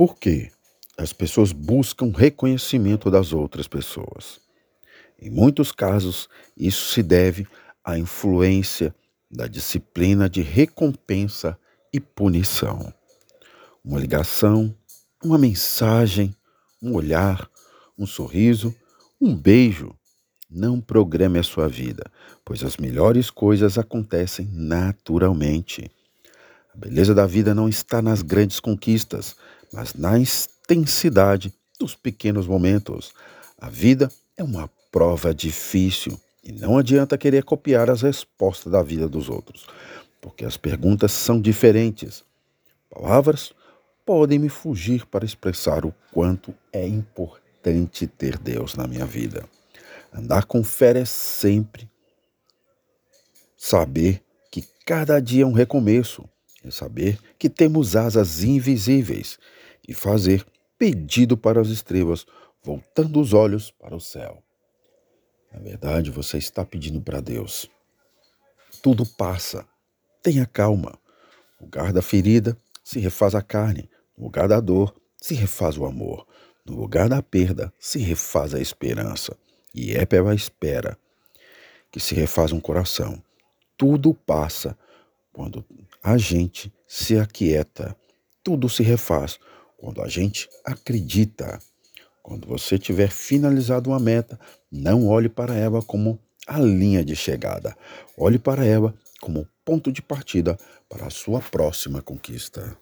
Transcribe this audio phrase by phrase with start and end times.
[0.00, 0.50] Por quê?
[0.96, 4.40] As pessoas buscam reconhecimento das outras pessoas.
[5.20, 6.26] Em muitos casos,
[6.56, 7.46] isso se deve
[7.84, 8.94] à influência
[9.30, 11.54] da disciplina de recompensa
[11.92, 12.90] e punição.
[13.84, 14.74] Uma ligação,
[15.22, 16.34] uma mensagem,
[16.82, 17.50] um olhar,
[17.98, 18.74] um sorriso,
[19.20, 19.94] um beijo.
[20.50, 22.10] Não programe a sua vida,
[22.42, 25.90] pois as melhores coisas acontecem naturalmente.
[26.74, 29.36] A beleza da vida não está nas grandes conquistas,
[29.72, 33.12] mas na intensidade dos pequenos momentos.
[33.58, 39.08] A vida é uma prova difícil e não adianta querer copiar as respostas da vida
[39.08, 39.66] dos outros,
[40.20, 42.24] porque as perguntas são diferentes.
[42.88, 43.52] Palavras
[44.04, 49.44] podem me fugir para expressar o quanto é importante ter Deus na minha vida.
[50.12, 51.88] Andar com fé é sempre
[53.56, 56.28] saber que cada dia é um recomeço,
[56.64, 59.38] é saber que temos asas invisíveis
[59.86, 60.44] e fazer
[60.78, 62.26] pedido para as estrelas,
[62.62, 64.42] voltando os olhos para o céu.
[65.52, 67.68] Na verdade, você está pedindo para Deus.
[68.82, 69.66] Tudo passa.
[70.22, 70.98] Tenha calma.
[71.58, 73.90] No lugar da ferida se refaz a carne.
[74.16, 76.26] No lugar da dor se refaz o amor.
[76.64, 79.36] No lugar da perda se refaz a esperança.
[79.74, 80.96] E é pela espera
[81.90, 83.22] que se refaz um coração.
[83.76, 84.78] Tudo passa
[85.32, 85.64] quando
[86.02, 87.96] a gente se aquieta.
[88.42, 89.38] Tudo se refaz
[89.76, 91.58] quando a gente acredita.
[92.22, 94.38] Quando você tiver finalizado uma meta,
[94.70, 97.76] não olhe para ela como a linha de chegada.
[98.16, 100.58] Olhe para ela como ponto de partida
[100.88, 102.76] para a sua próxima conquista.